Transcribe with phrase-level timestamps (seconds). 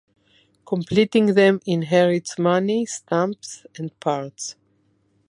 [0.65, 4.55] Completing them inherits money, stamps and parts.